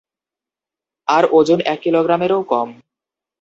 [1.07, 2.69] আর ওজন এক কিলোগ্রামেরও কম।